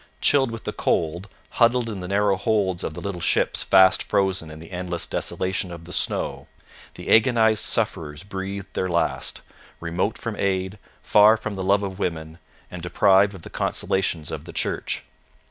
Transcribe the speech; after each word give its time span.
Chilled 0.19 0.49
with 0.49 0.63
the 0.63 0.73
cold, 0.73 1.27
huddled 1.61 1.87
in 1.87 1.99
the 1.99 2.07
narrow 2.07 2.35
holds 2.35 2.83
of 2.83 2.95
the 2.95 3.01
little 3.01 3.21
ships 3.21 3.61
fast 3.61 4.01
frozen 4.01 4.49
in 4.49 4.57
the 4.57 4.71
endless 4.71 5.05
desolation 5.05 5.71
of 5.71 5.83
the 5.85 5.93
snow, 5.93 6.47
the 6.95 7.11
agonized 7.11 7.63
sufferers 7.63 8.23
breathed 8.23 8.73
their 8.73 8.89
last, 8.89 9.43
remote 9.79 10.17
from 10.17 10.35
aid, 10.37 10.79
far 11.03 11.37
from 11.37 11.53
the 11.53 11.61
love 11.61 11.83
of 11.83 11.99
women, 11.99 12.39
and 12.71 12.81
deprived 12.81 13.35
of 13.35 13.43
the 13.43 13.49
consolations 13.51 14.31
of 14.31 14.45
the 14.45 14.53
Church. 14.53 15.03